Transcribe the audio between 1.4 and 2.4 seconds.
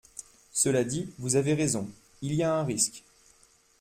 raison: il